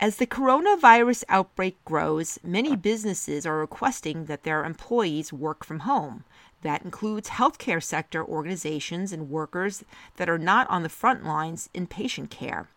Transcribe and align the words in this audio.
As 0.00 0.18
the 0.18 0.28
coronavirus 0.28 1.24
outbreak 1.28 1.84
grows, 1.84 2.38
many 2.44 2.76
businesses 2.76 3.44
are 3.44 3.58
requesting 3.58 4.26
that 4.26 4.44
their 4.44 4.64
employees 4.64 5.32
work 5.32 5.64
from 5.64 5.80
home. 5.80 6.22
That 6.62 6.84
includes 6.84 7.30
healthcare 7.30 7.82
sector 7.82 8.24
organizations 8.24 9.12
and 9.12 9.28
workers 9.28 9.82
that 10.14 10.28
are 10.28 10.38
not 10.38 10.70
on 10.70 10.84
the 10.84 10.88
front 10.88 11.24
lines 11.24 11.68
in 11.74 11.88
patient 11.88 12.30
care. 12.30 12.68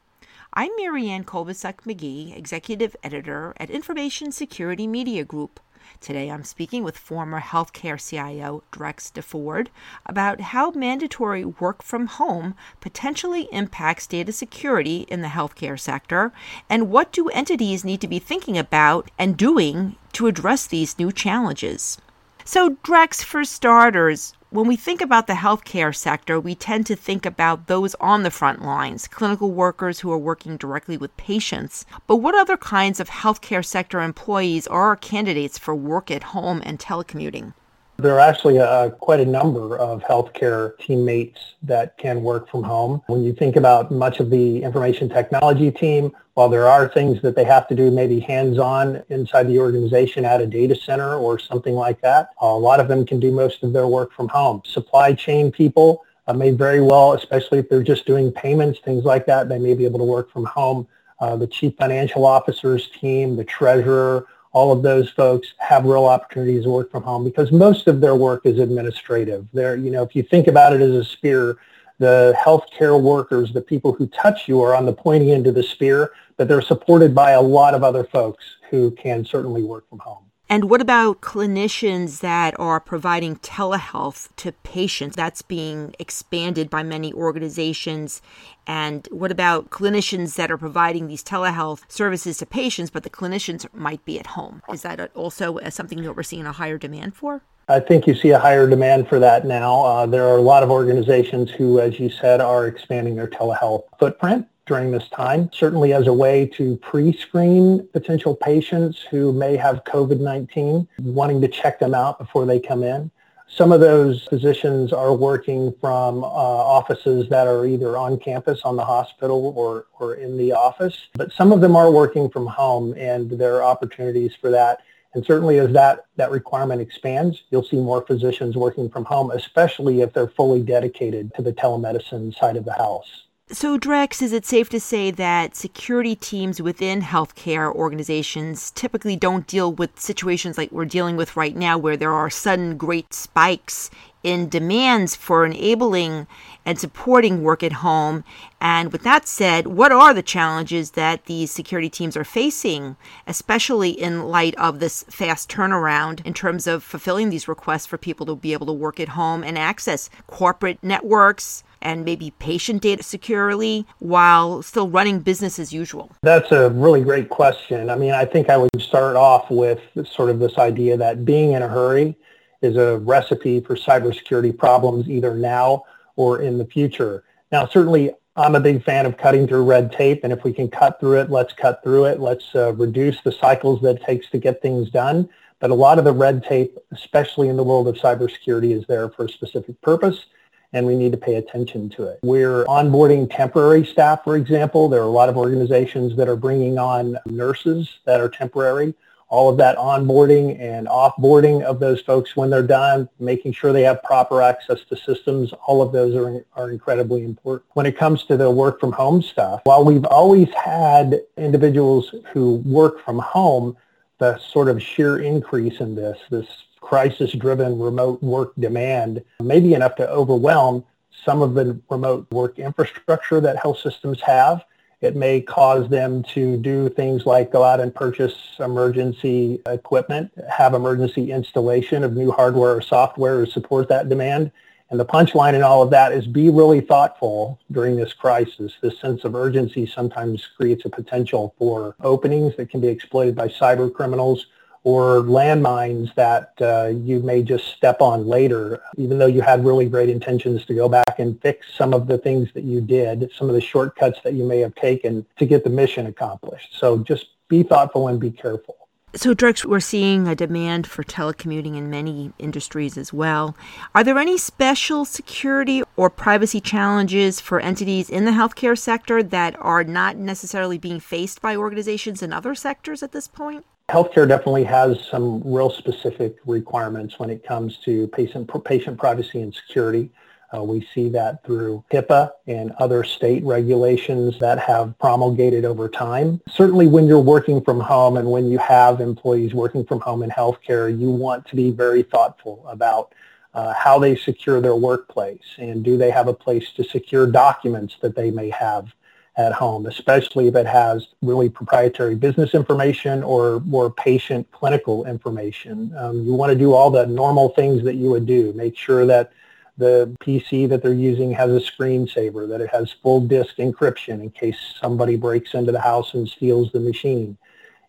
I'm 0.56 0.72
Marianne 0.76 1.24
Kolbasuk 1.24 1.82
McGee, 1.86 2.36
Executive 2.36 2.96
Editor 3.04 3.54
at 3.58 3.70
Information 3.70 4.32
Security 4.32 4.88
Media 4.88 5.24
Group. 5.24 5.60
Today 6.00 6.32
I'm 6.32 6.44
speaking 6.44 6.84
with 6.84 6.98
former 6.98 7.42
healthcare 7.42 8.00
CIO 8.00 8.64
Drex 8.72 9.12
DeFord 9.12 9.68
about 10.06 10.42
how 10.42 10.72
mandatory 10.72 11.44
work 11.44 11.84
from 11.84 12.08
home 12.08 12.56
potentially 12.80 13.48
impacts 13.52 14.08
data 14.08 14.32
security 14.32 15.06
in 15.10 15.22
the 15.22 15.28
healthcare 15.28 15.80
sector 15.80 16.32
and 16.70 16.90
what 16.90 17.12
do 17.12 17.30
entities 17.30 17.84
need 17.84 18.02
to 18.02 18.08
be 18.08 18.20
thinking 18.20 18.58
about 18.58 19.12
and 19.20 19.38
doing 19.38 19.96
to 20.14 20.28
address 20.28 20.66
these 20.68 20.98
new 20.98 21.12
challenges. 21.12 21.98
So, 22.44 22.78
Drex, 22.84 23.24
for 23.24 23.44
starters, 23.44 24.34
when 24.52 24.68
we 24.68 24.76
think 24.76 25.00
about 25.00 25.28
the 25.28 25.34
healthcare 25.34 25.96
sector, 25.96 26.38
we 26.38 26.56
tend 26.56 26.86
to 26.86 26.96
think 26.98 27.26
about 27.26 27.68
those 27.68 27.96
on 28.02 28.24
the 28.24 28.30
front 28.30 28.62
lines, 28.62 29.08
clinical 29.08 29.50
workers 29.50 30.02
who 30.02 30.12
are 30.12 30.18
working 30.18 30.58
directly 30.58 30.98
with 30.98 31.16
patients. 31.16 31.86
But 32.06 32.18
what 32.18 32.36
other 32.36 32.58
kinds 32.58 33.00
of 33.00 33.10
healthcare 33.10 33.64
sector 33.64 34.02
employees 34.02 34.68
are 34.68 34.98
candidates 34.98 35.58
for 35.58 35.74
work 35.74 36.12
at 36.12 36.24
home 36.24 36.62
and 36.66 36.78
telecommuting? 36.78 37.54
There 38.02 38.16
are 38.16 38.20
actually 38.20 38.58
uh, 38.58 38.90
quite 38.90 39.20
a 39.20 39.26
number 39.26 39.78
of 39.78 40.02
healthcare 40.02 40.76
teammates 40.80 41.54
that 41.62 42.00
can 42.00 42.24
work 42.24 42.50
from 42.50 42.64
home. 42.64 43.04
When 43.06 43.24
you 43.24 43.32
think 43.32 43.56
about 43.56 43.92
much 43.92 44.20
of 44.20 44.32
the 44.32 44.64
information 44.64 45.08
technology 45.08 45.70
team, 45.70 46.12
while 46.34 46.50
there 46.50 46.68
are 46.68 46.90
things 46.90 47.22
that 47.22 47.36
they 47.36 47.44
have 47.44 47.68
to 47.68 47.76
do 47.76 47.92
maybe 47.92 48.20
hands-on 48.20 49.04
inside 49.10 49.44
the 49.44 49.60
organization 49.60 50.26
at 50.26 50.42
a 50.42 50.48
data 50.48 50.76
center 50.76 51.14
or 51.14 51.38
something 51.38 51.76
like 51.76 52.02
that, 52.02 52.30
a 52.40 52.48
lot 52.48 52.80
of 52.80 52.88
them 52.88 53.06
can 53.06 53.20
do 53.20 53.32
most 53.32 53.62
of 53.62 53.72
their 53.72 53.88
work 53.88 54.12
from 54.14 54.28
home. 54.30 54.64
Supply 54.66 55.14
chain 55.14 55.52
people 55.52 56.04
uh, 56.26 56.34
may 56.34 56.50
very 56.50 56.82
well, 56.82 57.14
especially 57.14 57.60
if 57.60 57.70
they're 57.70 57.84
just 57.84 58.08
doing 58.08 58.32
payments, 58.32 58.80
things 58.80 59.06
like 59.06 59.28
that, 59.28 59.48
they 59.48 59.60
may 59.60 59.76
be 59.76 59.86
able 59.86 60.00
to 60.00 60.06
work 60.06 60.32
from 60.32 60.46
home. 60.46 60.88
Uh, 61.20 61.36
the 61.36 61.46
chief 61.46 61.76
financial 61.78 62.26
officer's 62.26 62.90
team, 63.00 63.36
the 63.36 63.44
treasurer, 63.44 64.26
all 64.54 64.72
of 64.72 64.84
those 64.84 65.10
folks 65.10 65.54
have 65.58 65.86
real 65.86 66.06
opportunities 66.06 66.64
to 66.64 66.70
work 66.70 66.92
from 66.92 67.04
home 67.04 67.24
because 67.24 67.52
most 67.52 67.88
of 67.88 68.02
their 68.02 68.16
work 68.16 68.46
is 68.46 68.60
administrative. 68.60 69.48
They're, 69.54 69.76
you 69.76 69.92
know, 69.92 70.04
if 70.04 70.16
you 70.16 70.24
think 70.24 70.48
about 70.48 70.74
it 70.74 70.82
as 70.82 70.92
a 70.92 71.04
spear, 71.04 71.58
the 72.00 72.36
healthcare 72.38 73.00
workers, 73.00 73.54
the 73.54 73.62
people 73.62 73.94
who 73.94 74.08
touch 74.08 74.48
you 74.48 74.62
are 74.62 74.76
on 74.76 74.86
the 74.86 74.94
pointy 74.94 75.32
end 75.32 75.48
of 75.48 75.56
the 75.56 75.64
spear, 75.64 76.12
but 76.36 76.48
they're 76.48 76.62
supported 76.62 77.14
by 77.14 77.32
a 77.32 77.42
lot 77.42 77.74
of 77.74 77.84
other 77.84 78.04
folks 78.04 78.44
who 78.70 78.92
can 78.92 79.24
certainly 79.24 79.64
work 79.64 79.88
from 79.90 80.00
home. 80.00 80.31
And 80.52 80.70
what 80.70 80.82
about 80.82 81.22
clinicians 81.22 82.20
that 82.20 82.60
are 82.60 82.82
providing 82.82 83.38
telehealth 83.38 84.28
to 84.36 84.52
patients? 84.52 85.16
That's 85.16 85.42
being 85.42 85.96
expanded 85.98 86.70
by 86.70 86.84
many 86.84 87.14
organizations. 87.14 88.22
And 88.68 89.08
what 89.12 89.32
about 89.32 89.70
clinicians 89.70 90.36
that 90.36 90.52
are 90.52 90.58
providing 90.58 91.08
these 91.08 91.24
telehealth 91.24 91.90
services 91.90 92.40
to 92.40 92.46
patients, 92.46 92.90
but 92.90 93.04
the 93.04 93.10
clinicians 93.10 93.66
might 93.74 94.04
be 94.04 94.20
at 94.20 94.28
home? 94.28 94.62
Is 94.74 94.82
that 94.82 95.16
also 95.16 95.58
something 95.70 96.04
that 96.04 96.18
we're 96.18 96.24
seeing 96.24 96.46
a 96.46 96.52
higher 96.52 96.78
demand 96.78 97.16
for? 97.16 97.44
I 97.70 97.80
think 97.80 98.06
you 98.06 98.14
see 98.14 98.32
a 98.32 98.40
higher 98.40 98.68
demand 98.68 99.08
for 99.08 99.20
that 99.20 99.46
now. 99.46 99.86
Uh, 99.86 100.06
there 100.06 100.28
are 100.28 100.38
a 100.38 100.42
lot 100.42 100.64
of 100.64 100.70
organizations 100.70 101.50
who, 101.50 101.80
as 101.80 101.98
you 101.98 102.10
said, 102.10 102.42
are 102.42 102.68
expanding 102.68 103.16
their 103.16 103.28
telehealth 103.28 103.84
footprint 103.98 104.46
during 104.72 104.90
this 104.90 105.10
time, 105.10 105.50
certainly 105.52 105.92
as 105.92 106.08
a 106.08 106.14
way 106.14 106.46
to 106.46 106.78
pre-screen 106.78 107.86
potential 107.92 108.34
patients 108.34 109.02
who 109.12 109.34
may 109.34 109.58
have 109.58 109.84
COVID-19, 109.84 110.88
wanting 111.00 111.42
to 111.42 111.50
check 111.50 111.78
them 111.78 111.94
out 111.94 112.18
before 112.18 112.46
they 112.46 112.58
come 112.58 112.82
in. 112.82 113.12
Some 113.50 113.74
of 113.74 113.82
those 113.82 114.24
physicians 114.30 114.94
are 114.94 115.14
working 115.14 115.76
from 115.82 116.24
uh, 116.24 116.28
offices 116.28 117.28
that 117.28 117.48
are 117.48 117.66
either 117.66 117.98
on 117.98 118.18
campus 118.18 118.62
on 118.64 118.78
the 118.78 118.86
hospital 118.86 119.52
or, 119.58 119.88
or 120.00 120.16
in 120.16 120.38
the 120.38 120.54
office, 120.54 120.98
but 121.16 121.34
some 121.34 121.52
of 121.52 121.60
them 121.60 121.76
are 121.76 121.92
working 121.92 122.30
from 122.30 122.48
home 122.48 122.94
and 122.98 123.30
there 123.30 123.56
are 123.56 123.64
opportunities 123.64 124.34
for 124.40 124.50
that. 124.52 124.80
And 125.14 125.26
certainly 125.26 125.60
as 125.60 125.74
that, 125.74 126.06
that 126.16 126.32
requirement 126.32 126.80
expands, 126.80 127.44
you'll 127.50 127.66
see 127.66 127.76
more 127.76 128.06
physicians 128.06 128.56
working 128.56 128.90
from 128.90 129.04
home, 129.04 129.32
especially 129.32 130.00
if 130.00 130.14
they're 130.14 130.30
fully 130.30 130.64
dedicated 130.64 131.34
to 131.36 131.42
the 131.42 131.52
telemedicine 131.52 132.34
side 132.34 132.56
of 132.56 132.64
the 132.64 132.72
house. 132.72 133.26
So, 133.54 133.78
Drex, 133.78 134.22
is 134.22 134.32
it 134.32 134.46
safe 134.46 134.70
to 134.70 134.80
say 134.80 135.12
that 135.12 135.58
security 135.58 136.16
teams 136.16 136.62
within 136.62 137.02
healthcare 137.02 137.70
organizations 137.70 138.72
typically 138.72 139.18
don't 139.18 139.46
deal 139.46 139.74
with 139.74 140.00
situations 140.00 140.58
like 140.58 140.72
we're 140.72 140.86
dealing 140.86 141.18
with 141.18 141.36
right 141.36 141.54
now, 141.54 141.78
where 141.78 141.98
there 141.98 142.14
are 142.14 142.30
sudden 142.30 142.78
great 142.78 143.14
spikes 143.14 143.92
in 144.24 144.48
demands 144.48 145.18
for 145.18 145.46
enabling 145.46 146.28
and 146.66 146.80
supporting 146.80 147.44
work 147.44 147.62
at 147.62 147.74
home? 147.74 148.24
And 148.62 148.90
with 148.94 149.04
that 149.04 149.28
said, 149.28 149.68
what 149.68 149.92
are 149.92 150.14
the 150.14 150.24
challenges 150.24 150.92
that 150.92 151.26
these 151.26 151.52
security 151.52 151.90
teams 151.90 152.16
are 152.16 152.24
facing, 152.24 152.96
especially 153.28 153.90
in 153.90 154.30
light 154.30 154.56
of 154.56 154.80
this 154.80 155.04
fast 155.10 155.52
turnaround 155.52 156.26
in 156.26 156.34
terms 156.34 156.68
of 156.68 156.86
fulfilling 156.86 157.30
these 157.30 157.50
requests 157.50 157.86
for 157.86 157.98
people 157.98 158.26
to 158.28 158.36
be 158.36 158.54
able 158.54 158.68
to 158.68 158.72
work 158.72 158.98
at 158.98 159.10
home 159.10 159.44
and 159.44 159.58
access 159.58 160.10
corporate 160.28 160.82
networks? 160.82 161.66
And 161.82 162.06
maybe 162.06 162.32
patient 162.40 162.82
data 162.82 163.04
securely 163.04 163.86
while 164.00 164.62
still 164.62 164.90
running 164.90 165.20
business 165.20 165.60
as 165.60 165.74
usual? 165.74 166.12
That's 166.22 166.52
a 166.52 166.70
really 166.70 167.02
great 167.02 167.30
question. 167.30 167.90
I 167.90 167.96
mean, 167.96 168.14
I 168.14 168.26
think 168.26 168.50
I 168.50 168.58
would 168.58 168.70
start 168.80 169.16
off 169.16 169.50
with 169.50 169.80
sort 170.08 170.30
of 170.30 170.40
this 170.40 170.58
idea 170.58 170.98
that 170.98 171.26
being 171.26 171.54
in 171.54 171.62
a 171.62 171.68
hurry 171.68 172.16
is 172.62 172.78
a 172.78 172.98
recipe 173.00 173.60
for 173.60 173.76
cybersecurity 173.76 174.58
problems 174.58 175.10
either 175.10 175.36
now 175.36 175.84
or 176.16 176.42
in 176.42 176.58
the 176.58 176.66
future. 176.66 177.24
Now, 177.52 177.66
certainly 177.66 178.12
I'm 178.36 178.56
a 178.56 178.60
big 178.60 178.84
fan 178.84 179.06
of 179.06 179.18
cutting 179.18 179.48
through 179.48 179.64
red 179.64 179.92
tape, 179.92 180.24
and 180.24 180.32
if 180.32 180.44
we 180.44 180.54
can 180.54 180.70
cut 180.70 181.00
through 181.00 181.20
it, 181.20 181.30
let's 181.30 181.54
cut 181.54 181.84
through 181.84 182.06
it. 182.06 182.20
Let's 182.20 182.56
uh, 182.56 182.74
reduce 182.74 183.20
the 183.22 183.32
cycles 183.32 183.82
that 183.82 183.98
it 183.98 184.04
takes 184.04 184.30
to 184.30 184.38
get 184.38 184.62
things 184.62 184.90
done. 184.90 185.28
But 185.60 185.70
a 185.70 185.76
lot 185.76 186.00
of 186.00 186.06
the 186.06 186.14
red 186.14 186.44
tape, 186.44 186.78
especially 186.92 187.50
in 187.50 187.58
the 187.58 187.64
world 187.64 187.88
of 187.88 187.96
cybersecurity, 187.96 188.72
is 188.72 188.86
there 188.88 189.10
for 189.10 189.26
a 189.26 189.30
specific 189.30 189.80
purpose 189.82 190.26
and 190.74 190.86
we 190.86 190.96
need 190.96 191.12
to 191.12 191.18
pay 191.18 191.36
attention 191.36 191.90
to 191.90 192.06
it. 192.06 192.20
We're 192.24 192.66
onboarding 192.66 193.34
temporary 193.34 193.86
staff, 193.86 194.24
for 194.24 194.36
example. 194.36 194.90
There 194.90 195.02
are 195.02 195.08
a 195.08 195.12
lot 195.12 195.30
of 195.30 195.38
organizations 195.38 196.16
that 196.16 196.28
are 196.30 196.36
bringing 196.36 196.78
on 196.78 197.18
nurses 197.26 198.00
that 198.06 198.20
are 198.22 198.30
temporary. 198.30 198.94
All 199.28 199.50
of 199.50 199.56
that 199.58 199.78
onboarding 199.78 200.60
and 200.60 200.88
offboarding 200.88 201.62
of 201.62 201.80
those 201.80 202.02
folks 202.02 202.36
when 202.36 202.50
they're 202.50 202.62
done, 202.62 203.08
making 203.18 203.54
sure 203.54 203.72
they 203.72 203.84
have 203.84 204.04
proper 204.04 204.42
access 204.42 204.84
to 204.90 204.98
systems, 204.98 205.54
all 205.66 205.82
of 205.82 205.94
those 205.94 206.16
are, 206.16 206.46
are 206.56 206.70
incredibly 206.70 207.24
important. 207.24 207.70
When 207.74 207.86
it 207.86 207.98
comes 207.98 208.26
to 208.26 208.36
the 208.36 208.52
work 208.52 208.82
from 208.82 208.92
home 208.92 209.22
stuff, 209.22 209.62
while 209.64 209.86
we've 209.86 210.04
always 210.04 210.50
had 210.54 211.22
individuals 211.38 212.14
who 212.34 212.56
work 212.66 213.00
from 213.06 213.20
home, 213.20 213.78
the 214.18 214.38
sort 214.38 214.68
of 214.68 214.84
sheer 214.84 215.20
increase 215.20 215.80
in 215.80 215.96
this, 215.96 216.20
this 216.30 216.48
crisis-driven 216.92 217.80
remote 217.80 218.22
work 218.22 218.52
demand 218.60 219.24
may 219.40 219.62
be 219.62 219.74
enough 219.74 219.96
to 219.96 220.10
overwhelm 220.10 220.84
some 221.24 221.42
of 221.42 221.54
the 221.54 221.80
remote 221.90 222.30
work 222.32 222.60
infrastructure 222.60 223.40
that 223.40 223.56
health 223.56 223.80
systems 223.80 224.20
have. 224.20 224.66
It 225.00 225.16
may 225.16 225.40
cause 225.40 225.88
them 225.88 226.22
to 226.34 226.58
do 226.58 226.90
things 226.90 227.26
like 227.26 227.54
go 227.54 227.64
out 227.64 227.80
and 227.80 227.96
purchase 227.96 228.36
emergency 228.60 229.62
equipment, 229.68 230.34
have 230.50 230.74
emergency 230.74 231.32
installation 231.32 232.04
of 232.04 232.12
new 232.18 232.30
hardware 232.30 232.76
or 232.76 232.82
software 232.82 233.46
to 233.46 233.50
support 233.50 233.88
that 233.88 234.10
demand. 234.10 234.52
And 234.90 235.00
the 235.00 235.06
punchline 235.06 235.54
in 235.54 235.64
all 235.64 235.82
of 235.82 235.92
that 235.92 236.12
is 236.12 236.28
be 236.28 236.50
really 236.50 236.82
thoughtful 236.82 237.58
during 237.72 237.96
this 237.96 238.12
crisis. 238.12 238.74
This 238.82 239.00
sense 239.00 239.24
of 239.24 239.34
urgency 239.34 239.86
sometimes 239.86 240.46
creates 240.58 240.84
a 240.84 240.90
potential 240.90 241.56
for 241.58 241.96
openings 242.02 242.58
that 242.58 242.70
can 242.70 242.82
be 242.82 242.90
exploited 242.90 243.34
by 243.34 243.48
cyber 243.48 243.94
criminals 243.94 244.48
or 244.84 245.22
landmines 245.22 246.14
that 246.16 246.54
uh, 246.62 246.88
you 246.88 247.20
may 247.20 247.44
just 247.44 247.68
step 247.68 248.02
on 248.02 248.26
later, 248.28 248.82
even 248.98 249.20
though 249.20 249.28
you 249.28 249.42
had 249.42 249.64
really 249.64 249.88
great 249.88 250.10
intentions 250.10 250.66
to 250.66 250.74
go 250.74 250.90
back 250.90 251.20
and 251.20 251.40
fix 251.42 251.68
some 251.78 251.94
of 251.94 252.08
the 252.08 252.18
things 252.18 252.52
that 252.54 252.64
you 252.64 252.82
did, 252.82 253.30
some 253.38 253.48
of 253.48 253.54
the 253.54 253.62
shortcuts 253.62 254.20
that 254.24 254.34
you 254.34 254.44
may 254.44 254.60
have 254.60 254.74
taken 254.76 255.26
to 255.38 255.46
get 255.46 255.64
the 255.64 255.70
mission 255.70 256.08
accomplished. 256.08 256.78
So 256.80 256.98
just 256.98 257.28
be 257.48 257.64
thoughtful 257.64 258.08
and 258.08 258.20
be 258.20 258.32
careful. 258.32 258.76
So, 259.14 259.36
Drex, 259.36 259.66
we're 259.66 259.82
seeing 259.82 260.26
a 260.26 260.36
demand 260.36 260.88
for 260.88 261.04
telecommuting 261.04 261.76
in 261.76 261.90
many 261.90 262.32
industries 262.40 262.98
as 262.98 263.12
well. 263.12 263.58
Are 263.94 264.06
there 264.06 264.18
any 264.18 264.38
special 264.38 265.04
security 265.04 265.84
or 265.98 266.10
privacy 266.10 266.62
challenges 266.62 267.42
for 267.42 267.60
entities 267.60 268.10
in 268.10 268.24
the 268.24 268.32
healthcare 268.32 268.78
sector 268.78 269.22
that 269.22 269.58
are 269.60 269.84
not 269.84 270.16
necessarily 270.16 270.78
being 270.78 271.02
faced 271.02 271.42
by 271.42 271.58
organizations 271.58 272.24
in 272.24 272.32
other 272.32 272.56
sectors 272.56 273.04
at 273.04 273.12
this 273.12 273.28
point? 273.28 273.66
Healthcare 273.92 274.26
definitely 274.26 274.64
has 274.64 275.06
some 275.06 275.42
real 275.44 275.70
specific 275.70 276.38
requirements 276.46 277.20
when 277.20 277.30
it 277.30 277.44
comes 277.44 277.78
to 277.80 278.08
patient, 278.08 278.50
patient 278.64 278.98
privacy 278.98 279.42
and 279.42 279.54
security. 279.54 280.10
Uh, 280.56 280.64
we 280.64 280.88
see 280.96 281.10
that 281.10 281.44
through 281.44 281.84
HIPAA 281.92 282.32
and 282.48 282.72
other 282.80 283.04
state 283.04 283.44
regulations 283.44 284.40
that 284.40 284.60
have 284.60 284.98
promulgated 284.98 285.66
over 285.66 285.90
time. 285.90 286.40
Certainly 286.48 286.88
when 286.88 287.06
you're 287.06 287.20
working 287.20 287.62
from 287.62 287.82
home 287.82 288.16
and 288.16 288.32
when 288.32 288.50
you 288.50 288.60
have 288.60 289.02
employees 289.02 289.54
working 289.54 289.84
from 289.84 290.00
home 290.00 290.24
in 290.24 290.30
healthcare, 290.30 290.98
you 290.98 291.10
want 291.10 291.46
to 291.48 291.58
be 291.58 291.70
very 291.70 292.04
thoughtful 292.04 292.66
about 292.70 293.14
uh, 293.54 293.74
how 293.74 294.00
they 294.00 294.16
secure 294.16 294.62
their 294.62 294.76
workplace 294.76 295.58
and 295.58 295.84
do 295.84 295.98
they 295.98 296.12
have 296.12 296.30
a 296.30 296.34
place 296.34 296.72
to 296.78 296.84
secure 296.86 297.28
documents 297.28 297.98
that 298.02 298.16
they 298.16 298.32
may 298.32 298.50
have 298.52 298.94
at 299.38 299.54
home, 299.54 299.86
especially 299.86 300.48
if 300.48 300.56
it 300.56 300.68
has 300.68 301.08
really 301.22 301.50
proprietary 301.50 302.16
business 302.16 302.54
information 302.54 303.24
or 303.24 303.62
more 303.62 303.90
patient 303.90 304.50
clinical 304.52 305.06
information. 305.06 305.94
Um, 305.98 306.24
you 306.26 306.34
want 306.34 306.52
to 306.52 306.58
do 306.58 306.74
all 306.74 306.92
the 306.92 307.08
normal 307.08 307.50
things 307.50 307.84
that 307.84 307.96
you 307.96 308.10
would 308.10 308.26
do. 308.26 308.52
Make 308.54 308.78
sure 308.78 309.06
that 309.06 309.32
the 309.78 310.16
PC 310.20 310.68
that 310.70 310.84
they're 310.84 310.94
using 310.94 311.32
has 311.32 311.50
a 311.50 311.60
screensaver, 311.60 312.48
that 312.50 312.62
it 312.62 312.70
has 312.70 312.92
full 312.92 313.22
disk 313.22 313.56
encryption 313.56 314.22
in 314.22 314.30
case 314.32 314.58
somebody 314.80 315.16
breaks 315.16 315.54
into 315.54 315.72
the 315.72 315.80
house 315.80 316.14
and 316.14 316.28
steals 316.28 316.72
the 316.72 316.80
machine. 316.80 317.38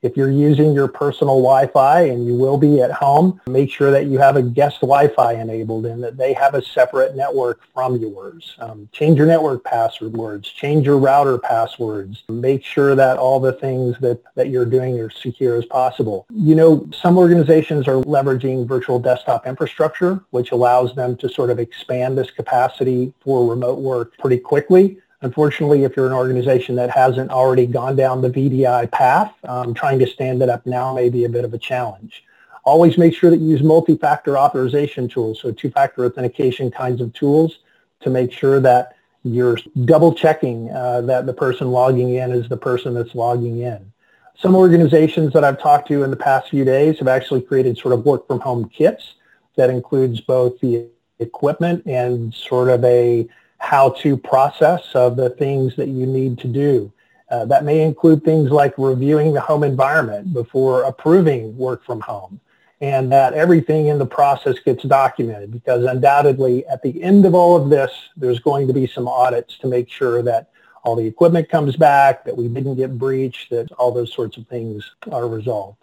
If 0.03 0.17
you're 0.17 0.33
using 0.33 0.73
your 0.73 0.89
personal 0.89 1.37
Wi-Fi, 1.37 2.03
and 2.03 2.27
you 2.27 2.35
will 2.35 2.59
be 2.59 2.81
at 2.81 2.91
home, 2.91 3.41
make 3.47 3.71
sure 3.71 3.93
that 3.93 4.07
you 4.07 4.19
have 4.19 4.35
a 4.35 4.43
guest 4.43 4.81
Wi-Fi 4.81 5.35
enabled 5.35 5.87
and 5.87 6.03
that 6.03 6.17
they 6.17 6.33
have 6.33 6.55
a 6.55 6.63
separate 6.63 7.15
network 7.15 7.61
from 7.73 7.97
yours. 7.97 8.57
Um, 8.59 8.89
change 8.91 9.17
your 9.17 9.29
network 9.29 9.63
passwords, 9.63 10.49
change 10.49 10.87
your 10.87 10.99
router 10.99 11.39
passwords. 11.39 12.25
Make 12.29 12.65
sure 12.65 12.97
that 12.97 13.17
all 13.17 13.39
the 13.39 13.53
things 13.53 13.97
that, 14.01 14.21
that 14.35 14.49
you're 14.49 14.67
doing 14.67 14.99
are 14.99 15.11
secure 15.11 15.57
as 15.57 15.67
possible. 15.67 16.27
You 16.35 16.57
know, 16.57 16.89
some 16.93 17.17
organizations 17.17 17.87
are 17.87 18.03
leveraging 18.03 18.67
virtual 18.67 18.99
desktop 18.99 19.47
infrastructure, 19.47 20.25
which 20.31 20.51
allows 20.51 20.97
them 20.97 21.17
to 21.19 21.29
sort 21.29 21.51
of 21.51 21.61
expand 21.61 22.19
this 22.19 22.31
capacity 22.31 23.13
for 23.21 23.49
remote 23.49 23.79
work 23.79 24.19
pretty 24.19 24.39
quickly. 24.39 24.99
Unfortunately, 25.23 25.85
if 25.85 25.97
you're 25.97 26.07
an 26.07 26.13
organization 26.13 26.75
that 26.77 26.91
hasn't 26.91 27.31
already 27.31 27.65
gone 27.67 27.95
down 27.95 28.21
the 28.21 28.29
VDI 28.29 28.91
path, 28.91 29.33
um, 29.45 29.73
trying 29.73 30.01
to 30.01 30.07
stand 30.07 30.43
it 30.43 30.49
up 30.49 30.67
now 30.67 30.93
may 30.93 31.09
be 31.09 31.25
a 31.25 31.29
bit 31.29 31.45
of 31.45 31.55
a 31.55 31.59
challenge. 31.59 32.25
Always 32.65 32.99
make 32.99 33.15
sure 33.15 33.31
that 33.31 33.39
you 33.39 33.51
use 33.51 33.63
multi-factor 33.63 34.37
authorization 34.37 35.09
tools, 35.09 35.41
so 35.41 35.53
two-factor 35.53 36.05
authentication 36.05 36.73
kinds 36.73 37.01
of 37.01 37.13
tools 37.13 37.61
to 38.01 38.11
make 38.11 38.33
sure 38.33 38.59
that 38.61 38.97
you're 39.23 39.59
double 39.85 40.13
checking 40.13 40.69
uh, 40.71 41.01
that 41.03 41.27
the 41.27 41.33
person 41.33 41.71
logging 41.71 42.15
in 42.15 42.33
is 42.33 42.49
the 42.49 42.57
person 42.57 42.93
that's 42.93 43.15
logging 43.15 43.61
in. 43.61 43.93
Some 44.35 44.57
organizations 44.57 45.33
that 45.35 45.45
I've 45.45 45.61
talked 45.61 45.87
to 45.89 46.03
in 46.03 46.11
the 46.11 46.17
past 46.17 46.51
few 46.51 46.65
days 46.65 46.99
have 46.99 47.07
actually 47.07 47.43
created 47.43 47.79
sort 47.79 47.95
of 47.95 48.05
work 48.05 48.27
from 48.27 48.41
home 48.41 48.69
kits 48.69 49.15
that 49.55 49.71
includes 49.71 50.21
both 50.21 50.59
the 50.59 50.89
equipment 51.21 51.87
and 51.87 52.35
sort 52.35 52.69
of 52.69 52.85
a 52.85 53.29
how-to 53.73 54.19
process 54.19 54.83
of 54.95 55.17
the 55.17 55.31
things 55.31 55.75
that 55.77 55.89
you 55.89 56.05
need 56.05 56.37
to 56.39 56.47
do. 56.47 56.93
Uh, 57.31 57.47
that 57.47 57.65
may 57.65 57.81
include 57.81 58.23
things 58.23 58.51
like 58.51 58.75
reviewing 58.77 59.33
the 59.33 59.41
home 59.41 59.65
environment 59.65 60.31
before 60.35 60.83
approving 60.83 61.57
work 61.57 61.83
from 61.83 61.99
home 62.03 62.39
and 62.83 63.11
that 63.11 63.33
everything 63.33 63.87
in 63.87 63.99
the 63.99 64.05
process 64.05 64.59
gets 64.59 64.83
documented 64.83 65.51
because 65.51 65.87
undoubtedly 65.87 66.67
at 66.67 66.83
the 66.83 67.03
end 67.03 67.25
of 67.25 67.35
all 67.35 67.57
of 67.57 67.71
this, 67.71 67.91
there's 68.15 68.41
going 68.41 68.67
to 68.67 68.75
be 68.75 68.87
some 68.87 69.09
audits 69.09 69.57
to 69.57 69.67
make 69.67 69.89
sure 69.89 70.21
that 70.21 70.51
all 70.85 70.95
the 70.95 71.07
equipment 71.07 71.49
comes 71.49 71.75
back, 71.75 72.27
that 72.27 72.37
we 72.37 72.49
didn't 72.49 72.75
get 72.75 72.99
breached, 72.99 73.49
that 73.49 73.73
all 73.79 73.91
those 73.91 74.13
sorts 74.13 74.37
of 74.37 74.47
things 74.49 74.85
are 75.11 75.27
resolved. 75.27 75.79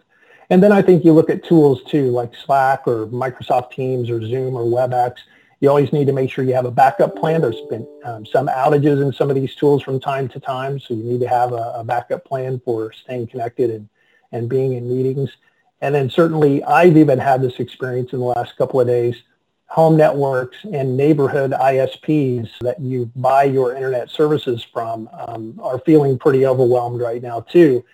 And 0.48 0.62
then 0.62 0.70
I 0.70 0.80
think 0.80 1.04
you 1.04 1.12
look 1.12 1.28
at 1.28 1.42
tools 1.42 1.82
too, 1.82 2.12
like 2.12 2.36
Slack 2.36 2.86
or 2.86 3.08
Microsoft 3.08 3.72
Teams 3.72 4.10
or 4.10 4.24
Zoom 4.24 4.54
or 4.54 4.62
WebEx 4.62 5.14
you 5.60 5.68
always 5.68 5.92
need 5.92 6.06
to 6.06 6.12
make 6.12 6.30
sure 6.30 6.44
you 6.44 6.54
have 6.54 6.64
a 6.64 6.70
backup 6.70 7.14
plan. 7.16 7.42
There's 7.42 7.60
been 7.68 7.86
um, 8.04 8.24
some 8.24 8.48
outages 8.48 9.02
in 9.02 9.12
some 9.12 9.28
of 9.28 9.36
these 9.36 9.54
tools 9.54 9.82
from 9.82 10.00
time 10.00 10.26
to 10.28 10.40
time, 10.40 10.80
so 10.80 10.94
you 10.94 11.04
need 11.04 11.20
to 11.20 11.28
have 11.28 11.52
a, 11.52 11.74
a 11.76 11.84
backup 11.84 12.24
plan 12.24 12.60
for 12.64 12.92
staying 12.92 13.26
connected 13.26 13.70
and, 13.70 13.88
and 14.32 14.48
being 14.48 14.72
in 14.72 14.88
meetings. 14.88 15.30
And 15.82 15.94
then 15.94 16.08
certainly 16.10 16.64
I've 16.64 16.96
even 16.96 17.18
had 17.18 17.42
this 17.42 17.60
experience 17.60 18.12
in 18.12 18.20
the 18.20 18.24
last 18.24 18.56
couple 18.56 18.80
of 18.80 18.86
days. 18.86 19.22
Home 19.66 19.96
networks 19.96 20.56
and 20.72 20.96
neighborhood 20.96 21.52
ISPs 21.52 22.50
that 22.60 22.80
you 22.80 23.06
buy 23.14 23.44
your 23.44 23.76
internet 23.76 24.10
services 24.10 24.64
from 24.64 25.08
um, 25.12 25.60
are 25.62 25.78
feeling 25.80 26.18
pretty 26.18 26.44
overwhelmed 26.44 27.00
right 27.00 27.22
now 27.22 27.40
too 27.40 27.84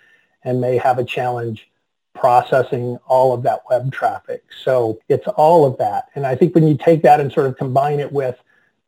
and 0.43 0.59
may 0.59 0.77
have 0.77 0.97
a 0.97 1.03
challenge 1.03 1.69
processing 2.17 2.97
all 3.07 3.33
of 3.33 3.43
that 3.43 3.61
web 3.69 3.91
traffic. 3.91 4.43
So 4.63 4.99
it's 5.09 5.27
all 5.27 5.65
of 5.65 5.77
that. 5.77 6.05
And 6.15 6.25
I 6.25 6.35
think 6.35 6.55
when 6.55 6.67
you 6.67 6.77
take 6.77 7.01
that 7.03 7.19
and 7.19 7.31
sort 7.31 7.47
of 7.47 7.57
combine 7.57 7.99
it 7.99 8.11
with 8.11 8.37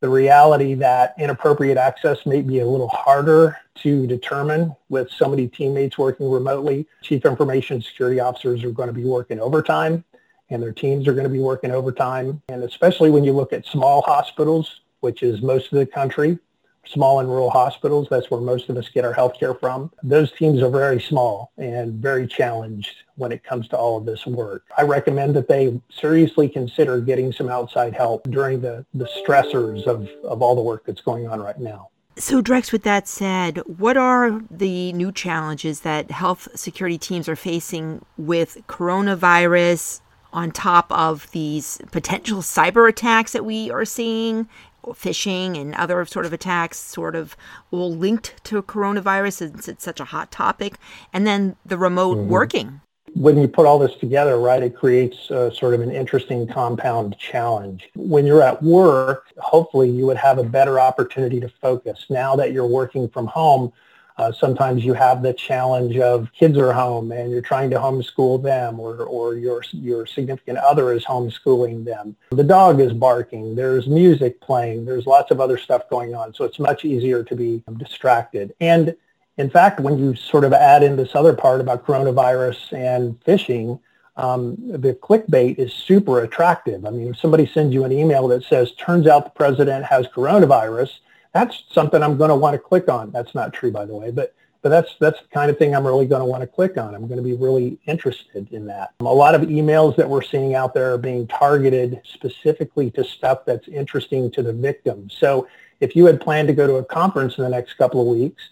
the 0.02 0.10
reality 0.10 0.76
that 0.76 1.14
inappropriate 1.18 1.78
access 1.78 2.26
may 2.26 2.42
be 2.42 2.60
a 2.60 2.66
little 2.66 2.88
harder 2.88 3.58
to 3.76 4.08
determine 4.08 4.74
with 4.88 5.10
so 5.12 5.28
many 5.28 5.48
teammates 5.48 5.98
working 5.98 6.30
remotely. 6.30 6.88
Chief 7.02 7.26
information 7.26 7.82
security 7.82 8.20
officers 8.20 8.64
are 8.64 8.72
going 8.72 8.88
to 8.88 8.94
be 8.94 9.04
working 9.04 9.40
overtime 9.40 10.04
and 10.50 10.64
their 10.64 10.72
teams 10.72 11.08
are 11.08 11.14
going 11.14 11.26
to 11.26 11.30
be 11.30 11.40
working 11.40 11.72
overtime. 11.72 12.42
And 12.50 12.64
especially 12.64 13.12
when 13.12 13.24
you 13.24 13.34
look 13.34 13.54
at 13.54 13.66
small 13.66 14.02
hospitals, 14.02 14.82
which 15.02 15.22
is 15.22 15.42
most 15.42 15.72
of 15.72 15.80
the 15.80 15.86
country, 15.86 16.40
small 16.86 17.20
and 17.20 17.30
rural 17.30 17.50
hospitals. 17.50 18.08
That's 18.10 18.30
where 18.32 18.42
most 18.42 18.70
of 18.70 18.78
us 18.78 18.90
get 18.90 19.06
our 19.06 19.14
health 19.14 19.34
care 19.40 19.54
from. 19.54 19.92
Those 20.04 20.32
teams 20.32 20.62
are 20.62 20.70
very 20.70 21.02
small 21.02 21.52
and 21.58 21.94
very 21.94 22.28
challenged 22.28 23.04
when 23.16 23.32
it 23.32 23.44
comes 23.44 23.68
to 23.70 23.78
all 23.78 23.98
of 23.98 24.06
this 24.06 24.26
work. 24.26 24.64
I 24.78 24.84
recommend 24.84 25.36
that 25.36 25.48
they 25.48 25.80
seriously 25.90 26.50
consider 26.50 27.00
getting 27.02 27.32
some 27.32 27.50
outside 27.50 27.94
help 27.94 28.24
during 28.30 28.62
the, 28.62 28.86
the 28.94 29.10
stressors 29.26 29.86
of, 29.86 30.08
of 30.24 30.42
all 30.42 30.56
the 30.56 30.62
work 30.62 30.86
that's 30.86 31.02
going 31.02 31.28
on 31.28 31.42
right 31.42 31.60
now. 31.60 31.90
So, 32.16 32.42
Drex, 32.42 32.74
with 32.74 32.84
that 32.84 33.08
said, 33.08 33.60
what 33.66 33.96
are 33.96 34.42
the 34.52 34.92
new 34.92 35.12
challenges 35.12 35.82
that 35.82 36.12
health 36.12 36.50
security 36.54 36.98
teams 36.98 37.30
are 37.30 37.36
facing 37.38 38.04
with 38.18 38.58
coronavirus 38.68 40.02
on 40.34 40.52
top 40.52 40.92
of 40.92 41.32
these 41.32 41.80
potential 41.92 42.42
cyber 42.42 42.90
attacks 42.90 43.32
that 43.32 43.46
we 43.46 43.72
are 43.72 43.86
seeing 43.86 44.48
phishing 44.88 45.60
and 45.60 45.76
other 45.76 46.04
sort 46.06 46.26
of 46.26 46.34
attacks 46.34 46.78
sort 46.78 47.16
of 47.16 47.36
all 47.72 47.94
linked 47.94 48.44
to 48.46 48.62
coronavirus 48.64 49.34
since 49.34 49.68
it's 49.68 49.84
such 49.84 50.00
a 50.00 50.06
hot 50.06 50.32
topic. 50.32 50.76
And 51.14 51.26
then 51.26 51.56
the 51.66 51.78
remote 51.78 52.18
mm-hmm. 52.18 52.30
working. 52.30 52.82
When 53.16 53.40
you 53.40 53.48
put 53.48 53.66
all 53.66 53.80
this 53.80 53.96
together 53.96 54.38
right 54.40 54.62
it 54.62 54.76
creates 54.76 55.32
uh, 55.32 55.52
sort 55.52 55.74
of 55.74 55.82
an 55.82 55.92
interesting 55.92 56.48
compound 56.48 57.18
challenge. 57.18 57.90
When 57.96 58.26
you're 58.26 58.44
at 58.44 58.62
work 58.62 59.28
hopefully 59.38 59.90
you 59.90 60.06
would 60.06 60.18
have 60.18 60.38
a 60.38 60.44
better 60.44 60.80
opportunity 60.80 61.40
to 61.40 61.50
focus. 61.62 62.06
Now 62.10 62.36
that 62.36 62.54
you're 62.54 62.68
working 62.68 63.10
from 63.10 63.28
home 63.28 63.74
uh, 64.20 64.34
sometimes 64.34 64.84
you 64.84 64.94
have 64.94 65.24
the 65.24 65.34
challenge 65.34 65.98
of 65.98 66.28
kids 66.34 66.58
are 66.58 66.74
home 66.74 67.14
and 67.14 67.32
you're 67.32 67.42
trying 67.42 67.70
to 67.70 67.78
homeschool 67.78 68.44
them 68.44 68.78
or, 68.78 69.04
or 69.04 69.36
your, 69.36 69.64
your 69.72 70.06
significant 70.06 70.58
other 70.58 70.92
is 70.92 71.06
homeschooling 71.06 71.86
them. 71.86 72.18
The 72.32 72.44
dog 72.44 72.82
is 72.82 72.92
barking. 72.92 73.56
There's 73.56 73.88
music 73.88 74.42
playing. 74.42 74.84
There's 74.84 75.06
lots 75.06 75.32
of 75.32 75.40
other 75.40 75.58
stuff 75.58 75.90
going 75.90 76.16
on. 76.16 76.34
So 76.34 76.44
it's 76.44 76.60
much 76.60 76.84
easier 76.84 77.24
to 77.24 77.34
be 77.34 77.64
distracted. 77.78 78.54
And 78.60 78.94
in 79.38 79.50
fact, 79.50 79.80
when 79.80 79.98
you 79.98 80.16
sort 80.16 80.44
of 80.44 80.52
add 80.52 80.84
in 80.84 80.98
this 80.98 81.16
other 81.16 81.34
part 81.34 81.62
about 81.62 81.86
coronavirus 81.86 82.74
and 82.74 83.18
phishing, 83.24 83.80
um, 84.18 84.58
the 84.60 84.96
clickbait 84.96 85.58
is 85.58 85.72
super 85.72 86.24
attractive. 86.24 86.86
I 86.86 86.90
mean, 86.90 87.08
if 87.08 87.18
somebody 87.18 87.46
sends 87.46 87.74
you 87.74 87.86
an 87.86 87.94
email 87.94 88.28
that 88.28 88.44
says, 88.44 88.74
turns 88.74 89.08
out 89.08 89.24
the 89.24 89.30
president 89.30 89.86
has 89.86 90.08
coronavirus, 90.08 91.00
that's 91.34 91.64
something 91.72 92.02
I'm 92.02 92.18
going 92.18 92.30
to 92.30 92.36
want 92.36 92.54
to 92.54 92.60
click 92.60 92.90
on. 92.90 93.12
That's 93.12 93.36
not 93.36 93.54
true, 93.54 93.72
by 93.72 93.86
the 93.86 93.96
way, 93.96 94.12
but 94.12 94.34
but 94.62 94.70
that's 94.70 94.96
that's 95.00 95.22
the 95.22 95.28
kind 95.30 95.50
of 95.50 95.58
thing 95.58 95.74
I'm 95.74 95.86
really 95.86 96.06
going 96.06 96.22
to 96.22 96.26
want 96.26 96.42
to 96.42 96.48
click 96.48 96.78
on. 96.78 96.94
I'm 96.94 97.08
going 97.08 97.18
to 97.18 97.24
be 97.24 97.34
really 97.34 97.80
interested 97.86 98.52
in 98.52 98.66
that. 98.68 98.94
A 99.00 99.04
lot 99.04 99.36
of 99.36 99.42
emails 99.42 99.96
that 99.96 100.10
we're 100.10 100.22
seeing 100.22 100.56
out 100.56 100.74
there 100.74 100.94
are 100.94 100.98
being 100.98 101.28
targeted 101.28 102.02
specifically 102.04 102.92
to 102.92 103.04
stuff 103.04 103.46
that's 103.46 103.68
interesting 103.68 104.30
to 104.32 104.44
the 104.44 104.54
victim. 104.54 105.10
So 105.10 105.48
if 105.80 105.96
you 105.96 106.06
had 106.06 106.20
planned 106.20 106.50
to 106.50 106.54
go 106.54 106.68
to 106.68 106.76
a 106.76 106.84
conference 106.84 107.38
in 107.38 107.44
the 107.44 107.50
next 107.50 107.76
couple 107.76 108.02
of 108.02 108.08
weeks 108.08 108.50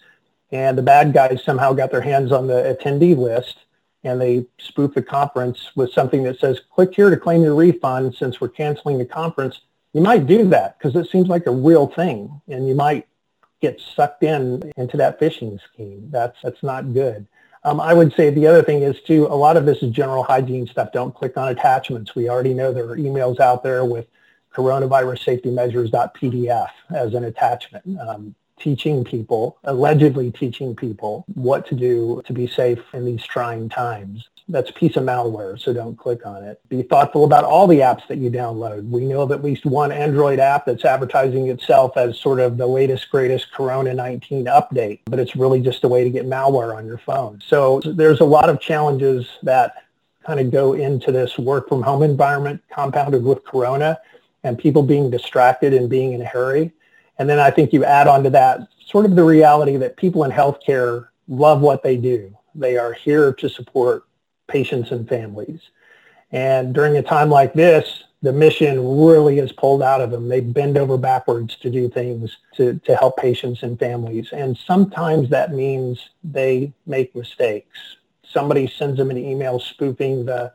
and 0.50 0.78
the 0.78 0.82
bad 0.82 1.12
guys 1.12 1.42
somehow 1.44 1.74
got 1.74 1.90
their 1.90 2.00
hands 2.00 2.32
on 2.32 2.46
the 2.46 2.78
attendee 2.80 3.16
list 3.16 3.58
and 4.04 4.20
they 4.20 4.46
spoof 4.58 4.94
the 4.94 5.02
conference 5.02 5.72
with 5.76 5.92
something 5.92 6.22
that 6.22 6.38
says, 6.38 6.60
click 6.74 6.94
here 6.94 7.10
to 7.10 7.16
claim 7.16 7.42
your 7.42 7.54
refund 7.54 8.14
since 8.14 8.40
we're 8.40 8.48
canceling 8.48 8.96
the 8.96 9.04
conference, 9.04 9.60
you 9.92 10.00
might 10.00 10.26
do 10.26 10.48
that 10.48 10.78
because 10.78 10.94
it 10.96 11.10
seems 11.10 11.28
like 11.28 11.46
a 11.46 11.50
real 11.50 11.86
thing 11.86 12.40
and 12.48 12.68
you 12.68 12.74
might 12.74 13.06
get 13.60 13.80
sucked 13.80 14.22
in 14.22 14.72
into 14.76 14.96
that 14.96 15.20
phishing 15.20 15.58
scheme. 15.72 16.08
That's, 16.10 16.36
that's 16.42 16.62
not 16.62 16.92
good. 16.92 17.26
Um, 17.64 17.80
I 17.80 17.92
would 17.92 18.14
say 18.14 18.30
the 18.30 18.46
other 18.46 18.62
thing 18.62 18.82
is 18.82 19.00
too, 19.00 19.26
a 19.26 19.34
lot 19.34 19.56
of 19.56 19.66
this 19.66 19.82
is 19.82 19.90
general 19.90 20.22
hygiene 20.22 20.66
stuff. 20.66 20.92
Don't 20.92 21.14
click 21.14 21.36
on 21.36 21.48
attachments. 21.48 22.14
We 22.14 22.28
already 22.28 22.54
know 22.54 22.72
there 22.72 22.88
are 22.88 22.96
emails 22.96 23.40
out 23.40 23.62
there 23.62 23.84
with 23.84 24.06
coronavirus 24.54 25.24
safety 25.24 25.50
measures.pdf 25.50 26.68
as 26.90 27.14
an 27.14 27.24
attachment. 27.24 27.84
Um, 28.00 28.34
teaching 28.58 29.04
people, 29.04 29.58
allegedly 29.64 30.30
teaching 30.30 30.74
people 30.74 31.24
what 31.34 31.66
to 31.68 31.74
do 31.74 32.22
to 32.26 32.32
be 32.32 32.46
safe 32.46 32.80
in 32.92 33.04
these 33.04 33.24
trying 33.24 33.68
times. 33.68 34.28
that's 34.48 34.70
a 34.70 34.72
piece 34.72 34.96
of 34.96 35.04
malware, 35.04 35.60
so 35.60 35.72
don't 35.72 35.96
click 35.96 36.24
on 36.24 36.42
it. 36.42 36.60
Be 36.68 36.82
thoughtful 36.82 37.24
about 37.24 37.44
all 37.44 37.66
the 37.66 37.80
apps 37.80 38.06
that 38.08 38.18
you 38.18 38.30
download. 38.30 38.88
We 38.88 39.04
know 39.04 39.20
of 39.20 39.30
at 39.30 39.44
least 39.44 39.66
one 39.66 39.92
Android 39.92 40.38
app 40.40 40.64
that's 40.64 40.84
advertising 40.84 41.48
itself 41.48 41.96
as 41.96 42.18
sort 42.18 42.40
of 42.40 42.56
the 42.56 42.66
latest, 42.66 43.10
greatest 43.10 43.52
Corona-19 43.52 44.44
update, 44.46 45.00
but 45.04 45.18
it's 45.18 45.36
really 45.36 45.60
just 45.60 45.84
a 45.84 45.88
way 45.88 46.02
to 46.02 46.10
get 46.10 46.26
malware 46.26 46.74
on 46.74 46.86
your 46.86 46.98
phone. 46.98 47.42
So 47.46 47.80
there's 47.84 48.20
a 48.20 48.24
lot 48.24 48.48
of 48.48 48.60
challenges 48.60 49.28
that 49.42 49.84
kind 50.26 50.40
of 50.40 50.50
go 50.50 50.72
into 50.72 51.12
this 51.12 51.38
work 51.38 51.68
from 51.68 51.82
home 51.82 52.02
environment 52.02 52.62
compounded 52.72 53.22
with 53.22 53.44
Corona 53.44 53.98
and 54.44 54.58
people 54.58 54.82
being 54.82 55.10
distracted 55.10 55.74
and 55.74 55.90
being 55.90 56.12
in 56.14 56.22
a 56.22 56.26
hurry. 56.26 56.72
And 57.18 57.28
then 57.28 57.38
I 57.38 57.50
think 57.50 57.72
you 57.72 57.84
add 57.84 58.06
on 58.06 58.22
to 58.24 58.30
that 58.30 58.68
sort 58.86 59.04
of 59.04 59.16
the 59.16 59.24
reality 59.24 59.76
that 59.76 59.96
people 59.96 60.24
in 60.24 60.30
healthcare 60.30 61.08
love 61.26 61.60
what 61.60 61.82
they 61.82 61.96
do. 61.96 62.36
They 62.54 62.76
are 62.78 62.92
here 62.92 63.32
to 63.34 63.48
support 63.48 64.04
patients 64.46 64.90
and 64.90 65.08
families. 65.08 65.60
And 66.32 66.74
during 66.74 66.96
a 66.96 67.02
time 67.02 67.30
like 67.30 67.52
this, 67.54 68.04
the 68.22 68.32
mission 68.32 68.98
really 68.98 69.38
is 69.38 69.52
pulled 69.52 69.82
out 69.82 70.00
of 70.00 70.10
them. 70.10 70.28
They 70.28 70.40
bend 70.40 70.76
over 70.76 70.96
backwards 70.96 71.56
to 71.56 71.70
do 71.70 71.88
things 71.88 72.36
to, 72.56 72.78
to 72.80 72.96
help 72.96 73.16
patients 73.16 73.62
and 73.62 73.78
families. 73.78 74.30
And 74.32 74.56
sometimes 74.56 75.28
that 75.30 75.52
means 75.52 76.10
they 76.24 76.72
make 76.86 77.14
mistakes. 77.14 77.78
Somebody 78.24 78.66
sends 78.66 78.98
them 78.98 79.10
an 79.10 79.18
email 79.18 79.60
spoofing 79.60 80.26
the 80.26 80.52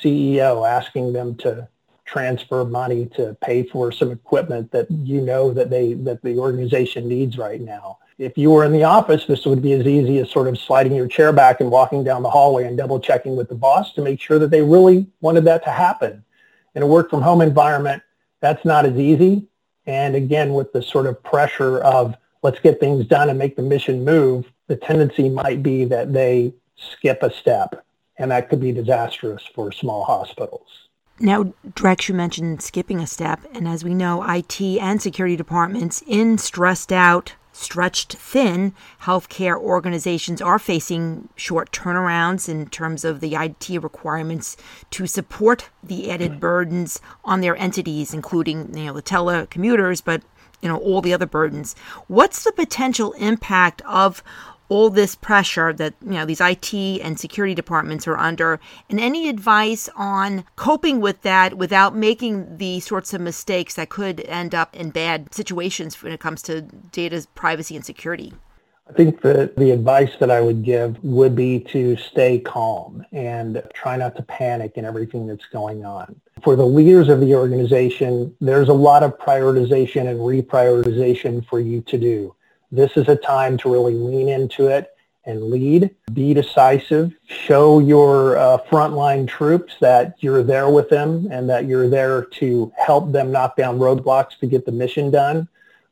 CEO, 0.00 0.68
asking 0.68 1.12
them 1.12 1.34
to 1.38 1.68
transfer 2.12 2.64
money 2.64 3.06
to 3.06 3.36
pay 3.40 3.62
for 3.62 3.90
some 3.90 4.10
equipment 4.10 4.70
that 4.72 4.90
you 4.90 5.20
know 5.20 5.52
that 5.52 5.70
they 5.70 5.94
that 5.94 6.20
the 6.22 6.36
organization 6.38 7.08
needs 7.08 7.38
right 7.38 7.60
now 7.60 7.98
if 8.22 8.38
you 8.38 8.50
were 8.50 8.64
in 8.64 8.72
the 8.72 8.84
office, 8.84 9.26
this 9.26 9.44
would 9.46 9.62
be 9.62 9.72
as 9.72 9.86
easy 9.86 10.18
as 10.18 10.30
sort 10.30 10.48
of 10.48 10.58
sliding 10.58 10.94
your 10.94 11.08
chair 11.08 11.32
back 11.32 11.60
and 11.60 11.70
walking 11.70 12.04
down 12.04 12.22
the 12.22 12.30
hallway 12.30 12.64
and 12.64 12.76
double 12.76 13.00
checking 13.00 13.36
with 13.36 13.48
the 13.48 13.54
boss 13.54 13.92
to 13.94 14.02
make 14.02 14.20
sure 14.20 14.38
that 14.38 14.50
they 14.50 14.62
really 14.62 15.06
wanted 15.20 15.44
that 15.44 15.64
to 15.64 15.70
happen. 15.70 16.24
In 16.74 16.82
a 16.82 16.86
work 16.86 17.10
from 17.10 17.22
home 17.22 17.40
environment, 17.40 18.02
that's 18.40 18.64
not 18.64 18.86
as 18.86 18.96
easy. 18.96 19.46
And 19.86 20.14
again, 20.14 20.54
with 20.54 20.72
the 20.72 20.82
sort 20.82 21.06
of 21.06 21.22
pressure 21.22 21.80
of 21.80 22.14
let's 22.42 22.60
get 22.60 22.80
things 22.80 23.06
done 23.06 23.28
and 23.28 23.38
make 23.38 23.56
the 23.56 23.62
mission 23.62 24.04
move, 24.04 24.50
the 24.68 24.76
tendency 24.76 25.28
might 25.28 25.62
be 25.62 25.84
that 25.86 26.12
they 26.12 26.54
skip 26.76 27.22
a 27.22 27.32
step. 27.32 27.84
And 28.18 28.30
that 28.30 28.48
could 28.48 28.60
be 28.60 28.72
disastrous 28.72 29.42
for 29.54 29.72
small 29.72 30.04
hospitals. 30.04 30.68
Now, 31.20 31.52
Drex, 31.68 32.08
you 32.08 32.14
mentioned 32.14 32.62
skipping 32.62 33.00
a 33.00 33.06
step. 33.06 33.40
And 33.54 33.68
as 33.68 33.84
we 33.84 33.94
know, 33.94 34.24
IT 34.28 34.60
and 34.60 35.00
security 35.00 35.36
departments 35.36 36.02
in 36.06 36.38
stressed 36.38 36.92
out 36.92 37.34
stretched 37.52 38.14
thin, 38.14 38.74
healthcare 39.02 39.58
organizations 39.58 40.40
are 40.40 40.58
facing 40.58 41.28
short 41.36 41.70
turnarounds 41.70 42.48
in 42.48 42.66
terms 42.66 43.04
of 43.04 43.20
the 43.20 43.34
IT 43.34 43.68
requirements 43.82 44.56
to 44.90 45.06
support 45.06 45.68
the 45.82 46.10
added 46.10 46.40
burdens 46.40 47.00
on 47.24 47.40
their 47.40 47.56
entities, 47.56 48.14
including 48.14 48.76
you 48.76 48.86
know 48.86 48.92
the 48.94 49.02
telecommuters, 49.02 50.02
but 50.02 50.22
you 50.62 50.68
know 50.68 50.78
all 50.78 51.02
the 51.02 51.12
other 51.12 51.26
burdens. 51.26 51.74
What's 52.08 52.42
the 52.42 52.52
potential 52.52 53.12
impact 53.12 53.82
of 53.82 54.22
all 54.72 54.88
this 54.88 55.14
pressure 55.14 55.70
that 55.70 55.92
you 56.02 56.12
know 56.12 56.24
these 56.24 56.40
IT 56.40 56.72
and 56.72 57.20
security 57.20 57.54
departments 57.54 58.08
are 58.08 58.16
under, 58.16 58.58
and 58.88 58.98
any 58.98 59.28
advice 59.28 59.86
on 59.96 60.44
coping 60.56 60.98
with 60.98 61.20
that 61.20 61.58
without 61.58 61.94
making 61.94 62.56
the 62.56 62.80
sorts 62.80 63.12
of 63.12 63.20
mistakes 63.20 63.74
that 63.74 63.90
could 63.90 64.20
end 64.22 64.54
up 64.54 64.74
in 64.74 64.88
bad 64.88 65.34
situations 65.34 66.02
when 66.02 66.10
it 66.10 66.20
comes 66.20 66.40
to 66.40 66.62
data 66.90 67.26
privacy 67.34 67.76
and 67.76 67.84
security. 67.84 68.32
I 68.88 68.94
think 68.94 69.20
that 69.20 69.56
the 69.56 69.72
advice 69.72 70.12
that 70.20 70.30
I 70.30 70.40
would 70.40 70.64
give 70.64 71.02
would 71.04 71.36
be 71.36 71.60
to 71.74 71.94
stay 71.98 72.38
calm 72.38 73.04
and 73.12 73.62
try 73.74 73.96
not 73.96 74.16
to 74.16 74.22
panic 74.22 74.72
in 74.76 74.86
everything 74.86 75.26
that's 75.26 75.46
going 75.52 75.84
on. 75.84 76.18
For 76.42 76.56
the 76.56 76.66
leaders 76.66 77.10
of 77.10 77.20
the 77.20 77.34
organization, 77.34 78.34
there's 78.40 78.70
a 78.70 78.74
lot 78.74 79.02
of 79.02 79.18
prioritization 79.18 80.08
and 80.08 80.18
reprioritization 80.18 81.46
for 81.46 81.60
you 81.60 81.82
to 81.82 81.98
do. 81.98 82.34
This 82.72 82.96
is 82.96 83.06
a 83.06 83.16
time 83.16 83.58
to 83.58 83.70
really 83.70 83.92
lean 83.92 84.30
into 84.30 84.68
it 84.68 84.96
and 85.26 85.50
lead, 85.50 85.94
be 86.14 86.32
decisive, 86.32 87.12
show 87.26 87.80
your 87.80 88.38
uh, 88.38 88.58
frontline 88.70 89.28
troops 89.28 89.74
that 89.80 90.16
you're 90.20 90.42
there 90.42 90.70
with 90.70 90.88
them 90.88 91.28
and 91.30 91.48
that 91.50 91.66
you're 91.66 91.88
there 91.88 92.24
to 92.24 92.72
help 92.78 93.12
them 93.12 93.30
knock 93.30 93.56
down 93.56 93.78
roadblocks 93.78 94.38
to 94.40 94.46
get 94.46 94.64
the 94.64 94.72
mission 94.72 95.10
done. 95.10 95.46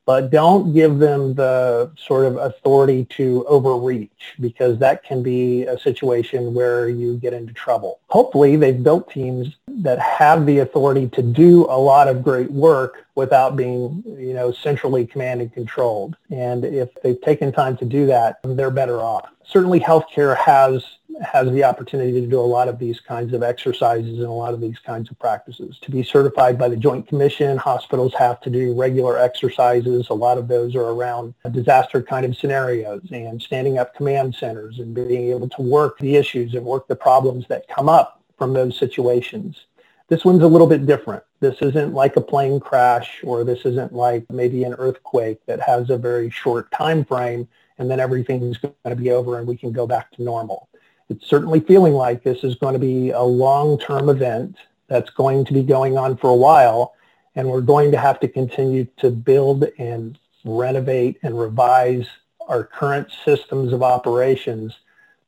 But 0.07 0.31
don't 0.31 0.73
give 0.73 0.99
them 0.99 1.35
the 1.35 1.93
sort 1.97 2.25
of 2.25 2.39
authority 2.39 3.05
to 3.17 3.45
overreach 3.47 4.35
because 4.41 4.79
that 4.79 5.05
can 5.05 5.23
be 5.23 5.65
a 5.65 5.79
situation 5.79 6.55
where 6.55 6.89
you 6.89 7.19
get 7.19 7.35
into 7.35 7.53
trouble. 7.53 8.01
Hopefully 8.09 8.57
they've 8.57 8.83
built 8.83 9.11
teams 9.11 9.55
that 9.83 9.99
have 9.99 10.47
the 10.47 10.59
authority 10.59 11.09
to 11.09 11.23
do 11.23 11.67
a 11.69 11.79
lot 11.79 12.09
of 12.09 12.23
great 12.23 12.51
work 12.51 13.07
without 13.15 13.57
being, 13.57 14.03
you 14.07 14.35
know, 14.35 14.53
centrally 14.53 15.07
command 15.07 15.41
and 15.41 15.53
controlled. 15.53 16.17
And 16.31 16.65
if 16.65 16.89
they've 17.03 17.21
taken 17.21 17.53
time 17.53 17.77
to 17.79 17.85
do 17.85 18.07
that, 18.07 18.41
they're 18.45 18.71
better 18.71 19.01
off. 19.01 19.29
Certainly 19.45 19.81
healthcare 19.81 20.37
has 20.37 20.85
has 21.23 21.51
the 21.51 21.65
opportunity 21.65 22.21
to 22.21 22.27
do 22.27 22.41
a 22.41 22.43
lot 22.43 22.69
of 22.69 22.79
these 22.79 23.01
kinds 23.01 23.35
of 23.35 23.43
exercises 23.43 24.19
and 24.19 24.27
a 24.27 24.33
lot 24.33 24.55
of 24.55 24.61
these 24.61 24.79
kinds 24.79 25.11
of 25.11 25.19
practices. 25.19 25.79
To 25.83 25.91
be 25.91 26.03
certified 26.03 26.59
by 26.59 26.69
the 26.69 26.77
Joint 26.77 27.07
Commission, 27.09 27.59
hospitals 27.59 28.15
have 28.15 28.41
to 28.43 28.51
do 28.51 28.73
regular 28.75 29.19
exercises. 29.19 30.09
A 30.09 30.15
lot 30.15 30.39
of 30.39 30.49
those 30.49 30.75
are 30.75 30.89
around 30.89 31.35
disaster 31.51 32.03
kind 32.03 32.25
of 32.25 32.37
scenarios 32.37 33.03
and 33.11 33.41
standing 33.43 33.79
up 33.79 33.95
command 33.95 34.35
centers 34.35 34.79
and 34.79 34.95
being 34.95 35.31
able 35.31 35.49
to 35.49 35.63
work 35.63 35.99
the 35.99 36.17
issues 36.17 36.55
and 36.55 36.65
work 36.65 36.89
the 36.89 36.97
problems 36.97 37.47
that 37.49 37.69
come 37.69 37.89
up 37.89 38.23
from 38.39 38.55
those 38.55 38.79
situations. 38.79 39.67
This 40.11 40.27
one's 40.27 40.43
a 40.43 40.47
little 40.47 40.67
bit 40.67 40.85
different. 40.85 41.23
This 41.41 41.57
isn't 41.63 41.95
like 41.95 42.17
a 42.17 42.21
plane 42.21 42.61
crash 42.61 43.21
or 43.23 43.43
this 43.45 43.65
isn't 43.65 43.95
like 43.95 44.27
maybe 44.31 44.65
an 44.65 44.75
earthquake 44.75 45.41
that 45.47 45.61
has 45.61 45.89
a 45.89 45.97
very 45.97 46.29
short 46.29 46.71
time 46.71 47.07
frame 47.07 47.49
and 47.79 47.91
then 47.91 48.01
everything's 48.01 48.59
going 48.59 48.75
to 48.85 48.95
be 48.95 49.11
over 49.11 49.39
and 49.39 49.49
we 49.49 49.57
can 49.57 49.73
go 49.73 49.87
back 49.87 50.11
to 50.11 50.23
normal 50.23 50.69
it's 51.11 51.27
certainly 51.27 51.59
feeling 51.59 51.93
like 51.93 52.23
this 52.23 52.45
is 52.45 52.55
going 52.55 52.73
to 52.73 52.79
be 52.79 53.11
a 53.11 53.21
long-term 53.21 54.09
event 54.09 54.57
that's 54.87 55.11
going 55.11 55.45
to 55.45 55.53
be 55.53 55.63
going 55.63 55.99
on 55.99 56.17
for 56.17 56.31
a 56.31 56.37
while, 56.37 56.95
and 57.35 57.49
we're 57.49 57.61
going 57.61 57.91
to 57.91 57.99
have 57.99 58.21
to 58.21 58.29
continue 58.29 58.87
to 58.99 59.11
build 59.11 59.67
and 59.79 60.19
renovate 60.45 61.19
and 61.23 61.39
revise 61.39 62.07
our 62.49 62.65
current 62.65 63.09
systems 63.25 63.73
of 63.73 63.83
operations 63.83 64.79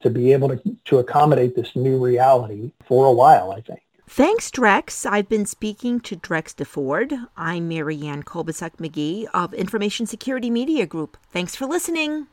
to 0.01 0.11
be 0.11 0.33
able 0.33 0.49
to, 0.49 0.77
to 0.85 0.99
accommodate 0.99 1.57
this 1.57 1.75
new 1.75 2.03
reality 2.03 2.73
for 2.87 3.07
a 3.07 3.13
while, 3.13 3.51
I 3.51 3.61
think. 3.61 3.83
Thanks, 4.15 4.51
Drex. 4.51 5.11
I've 5.11 5.31
been 5.31 5.47
speaking 5.47 5.99
to 6.01 6.17
Drex 6.17 6.55
DeFord. 6.55 7.29
I'm 7.35 7.67
Marianne 7.67 8.25
Kolbasuk 8.25 8.77
McGee 8.77 9.25
of 9.33 9.55
Information 9.55 10.05
Security 10.05 10.51
Media 10.51 10.85
Group. 10.85 11.17
Thanks 11.31 11.57
for 11.57 11.65
listening. 11.65 12.27